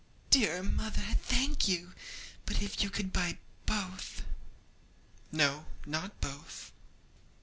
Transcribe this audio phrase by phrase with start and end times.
[0.31, 1.93] 'Dear mother, thank you!
[2.47, 4.23] but if you could buy both?'
[5.31, 6.71] 'No, not both.'